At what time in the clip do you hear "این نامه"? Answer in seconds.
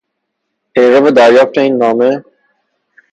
1.57-2.11